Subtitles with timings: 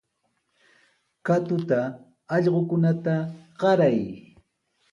[1.25, 1.79] Katuta
[2.35, 3.15] allqukunata
[3.59, 3.99] qaray.